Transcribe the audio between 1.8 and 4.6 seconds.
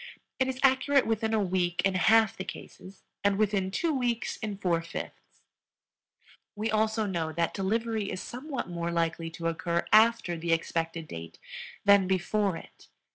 in half the cases and within two weeks in